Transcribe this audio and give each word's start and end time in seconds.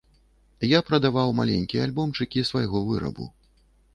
Я 0.67 0.79
прадаваў 0.87 1.33
маленькія 1.41 1.83
альбомчыкі 1.87 2.45
свайго 2.53 2.81
вырабу. 2.89 3.29